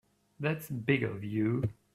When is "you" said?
1.23-1.61